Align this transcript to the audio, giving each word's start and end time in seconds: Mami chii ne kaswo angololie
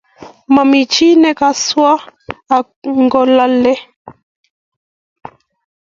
Mami 0.53 0.79
chii 0.93 1.15
ne 1.21 1.29
kaswo 1.39 1.89
angololie 2.55 3.79